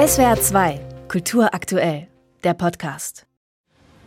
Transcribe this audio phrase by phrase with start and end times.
[0.00, 2.08] SWR 2, Kultur aktuell,
[2.42, 3.26] der Podcast.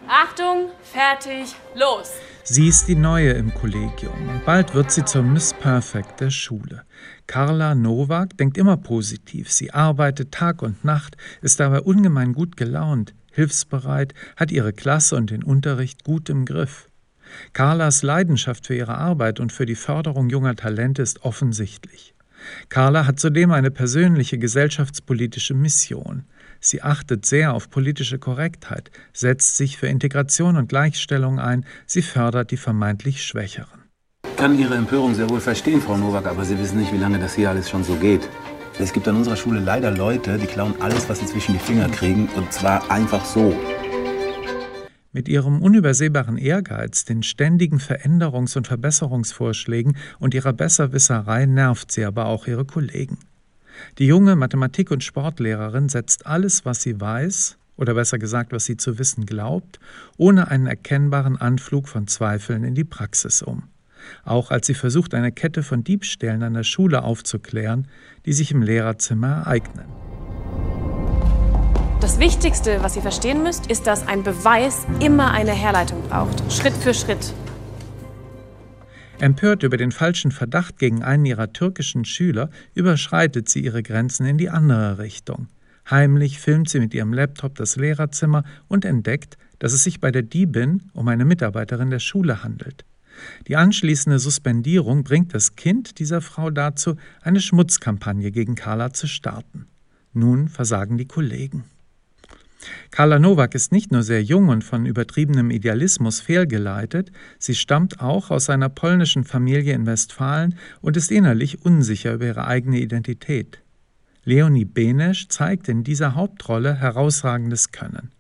[0.07, 2.13] Achtung, fertig, los!
[2.43, 6.81] Sie ist die Neue im Kollegium und bald wird sie zur Miss Perfect der Schule.
[7.27, 9.51] Carla Nowak denkt immer positiv.
[9.51, 15.29] Sie arbeitet Tag und Nacht, ist dabei ungemein gut gelaunt, hilfsbereit, hat ihre Klasse und
[15.29, 16.89] den Unterricht gut im Griff.
[17.53, 22.15] Carlas Leidenschaft für ihre Arbeit und für die Förderung junger Talente ist offensichtlich.
[22.69, 26.23] Carla hat zudem eine persönliche gesellschaftspolitische Mission.
[26.59, 32.51] Sie achtet sehr auf politische Korrektheit, setzt sich für Integration und Gleichstellung ein, sie fördert
[32.51, 33.83] die vermeintlich Schwächeren.
[34.25, 37.19] Ich kann Ihre Empörung sehr wohl verstehen, Frau Nowak, aber Sie wissen nicht, wie lange
[37.19, 38.27] das hier alles schon so geht.
[38.79, 41.87] Es gibt an unserer Schule leider Leute, die klauen alles, was sie zwischen die Finger
[41.89, 43.55] kriegen, und zwar einfach so.
[45.15, 52.25] Mit ihrem unübersehbaren Ehrgeiz, den ständigen Veränderungs- und Verbesserungsvorschlägen und ihrer Besserwisserei nervt sie aber
[52.25, 53.19] auch ihre Kollegen.
[53.99, 58.75] Die junge Mathematik- und Sportlehrerin setzt alles, was sie weiß, oder besser gesagt, was sie
[58.75, 59.79] zu wissen glaubt,
[60.17, 63.63] ohne einen erkennbaren Anflug von Zweifeln in die Praxis um.
[64.25, 67.87] Auch als sie versucht, eine Kette von Diebstählen an der Schule aufzuklären,
[68.25, 70.02] die sich im Lehrerzimmer ereignen.
[72.03, 76.51] Das Wichtigste, was ihr verstehen müsst, ist, dass ein Beweis immer eine Herleitung braucht.
[76.51, 77.33] Schritt für Schritt.
[79.19, 84.37] Empört über den falschen Verdacht gegen einen ihrer türkischen Schüler überschreitet sie ihre Grenzen in
[84.37, 85.47] die andere Richtung.
[85.89, 90.23] Heimlich filmt sie mit ihrem Laptop das Lehrerzimmer und entdeckt, dass es sich bei der
[90.23, 92.83] Diebin um eine Mitarbeiterin der Schule handelt.
[93.47, 99.67] Die anschließende Suspendierung bringt das Kind dieser Frau dazu, eine Schmutzkampagne gegen Carla zu starten.
[100.11, 101.63] Nun versagen die Kollegen.
[102.91, 108.31] Carla Nowak ist nicht nur sehr jung und von übertriebenem Idealismus fehlgeleitet, sie stammt auch
[108.31, 113.59] aus einer polnischen Familie in Westfalen und ist innerlich unsicher über ihre eigene Identität.
[114.25, 118.11] Leonie Benesch zeigt in dieser Hauptrolle herausragendes Können.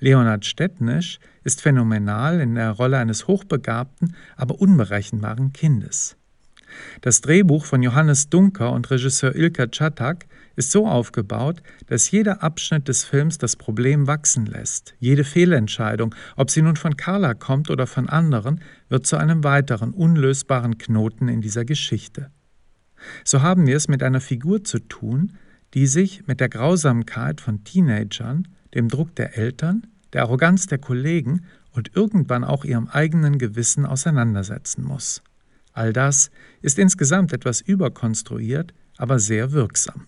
[0.00, 6.16] Leonhard Stettnisch ist phänomenal in der Rolle eines hochbegabten, aber unberechenbaren Kindes.
[7.00, 12.88] Das Drehbuch von Johannes Dunker und Regisseur Ilka Czatak ist so aufgebaut, dass jeder Abschnitt
[12.88, 14.94] des Films das Problem wachsen lässt.
[14.98, 19.92] Jede Fehlentscheidung, ob sie nun von Carla kommt oder von anderen, wird zu einem weiteren
[19.92, 22.30] unlösbaren Knoten in dieser Geschichte.
[23.24, 25.32] So haben wir es mit einer Figur zu tun,
[25.74, 31.42] die sich mit der Grausamkeit von Teenagern, dem Druck der Eltern, der Arroganz der Kollegen
[31.72, 35.22] und irgendwann auch ihrem eigenen Gewissen auseinandersetzen muss.
[35.72, 40.06] All das ist insgesamt etwas überkonstruiert, aber sehr wirksam.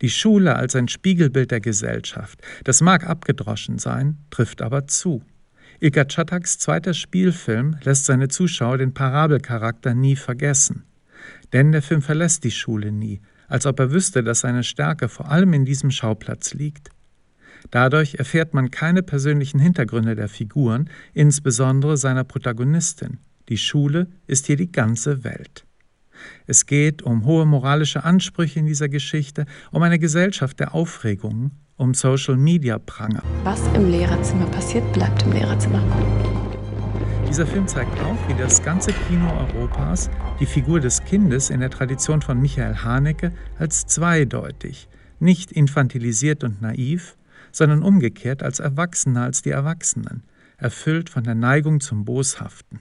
[0.00, 5.22] Die Schule als ein Spiegelbild der Gesellschaft, das mag abgedroschen sein, trifft aber zu.
[5.80, 10.84] Ilka Chataks zweiter Spielfilm lässt seine Zuschauer den Parabelcharakter nie vergessen.
[11.52, 15.30] Denn der Film verlässt die Schule nie, als ob er wüsste, dass seine Stärke vor
[15.30, 16.90] allem in diesem Schauplatz liegt.
[17.70, 23.18] Dadurch erfährt man keine persönlichen Hintergründe der Figuren, insbesondere seiner Protagonistin.
[23.48, 25.66] Die Schule ist hier die ganze Welt.
[26.46, 31.92] Es geht um hohe moralische Ansprüche in dieser Geschichte, um eine Gesellschaft der Aufregungen, um
[31.92, 33.22] Social Media Pranger.
[33.42, 35.82] Was im Lehrerzimmer passiert, bleibt im Lehrerzimmer.
[37.28, 40.08] Dieser Film zeigt auch, wie das ganze Kino Europas
[40.40, 44.88] die Figur des Kindes in der Tradition von Michael Haneke als zweideutig,
[45.18, 47.16] nicht infantilisiert und naiv,
[47.50, 50.22] sondern umgekehrt als erwachsener als die Erwachsenen,
[50.56, 52.80] erfüllt von der Neigung zum Boshaften.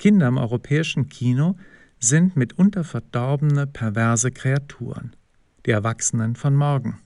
[0.00, 1.56] Kinder im europäischen Kino
[1.98, 5.14] sind mitunter verdorbene, perverse Kreaturen,
[5.66, 7.00] die Erwachsenen von morgen.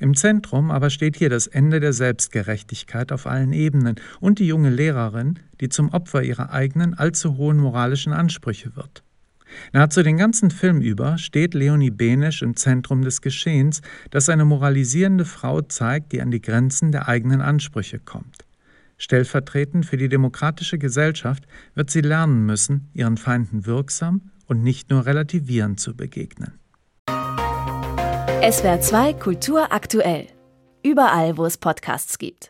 [0.00, 4.70] Im Zentrum aber steht hier das Ende der Selbstgerechtigkeit auf allen Ebenen und die junge
[4.70, 9.04] Lehrerin, die zum Opfer ihrer eigenen allzu hohen moralischen Ansprüche wird.
[9.72, 15.24] Nahezu den ganzen Film über steht Leonie Benesch im Zentrum des Geschehens, das eine moralisierende
[15.24, 18.49] Frau zeigt, die an die Grenzen der eigenen Ansprüche kommt.
[19.00, 21.44] Stellvertretend für die demokratische Gesellschaft
[21.74, 26.60] wird sie lernen müssen, ihren Feinden wirksam und nicht nur relativierend zu begegnen.
[27.08, 30.26] SWR 2 Kultur aktuell.
[30.84, 32.38] Überall, wo es Podcasts gibt.